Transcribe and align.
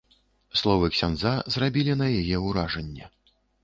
Словы 0.61 0.89
ксяндза 0.95 1.35
зрабілі 1.59 1.99
на 2.03 2.11
яе 2.19 2.37
ўражанне. 2.49 3.17